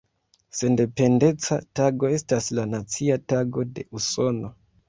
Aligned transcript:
Sendependeca 0.59 1.59
Tago 1.79 2.11
estas 2.15 2.49
la 2.61 2.67
Nacia 2.73 3.21
Tago 3.35 3.71
de 3.77 3.89
Usono. 4.01 4.53